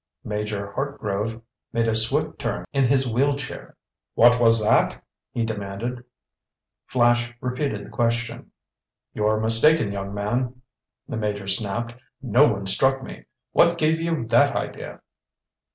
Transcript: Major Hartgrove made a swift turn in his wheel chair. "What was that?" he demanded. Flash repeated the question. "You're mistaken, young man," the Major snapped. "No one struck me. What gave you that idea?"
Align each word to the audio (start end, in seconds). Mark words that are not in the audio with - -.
Major 0.23 0.73
Hartgrove 0.75 1.43
made 1.71 1.87
a 1.87 1.95
swift 1.95 2.39
turn 2.39 2.65
in 2.73 2.85
his 2.87 3.07
wheel 3.07 3.35
chair. 3.35 3.77
"What 4.15 4.41
was 4.41 4.63
that?" 4.63 5.03
he 5.31 5.45
demanded. 5.45 6.03
Flash 6.87 7.31
repeated 7.39 7.85
the 7.85 7.91
question. 7.91 8.51
"You're 9.13 9.39
mistaken, 9.39 9.91
young 9.91 10.11
man," 10.11 10.59
the 11.07 11.17
Major 11.17 11.45
snapped. 11.47 11.93
"No 12.19 12.47
one 12.47 12.65
struck 12.65 13.03
me. 13.03 13.25
What 13.51 13.77
gave 13.77 14.01
you 14.01 14.25
that 14.25 14.55
idea?" 14.55 15.01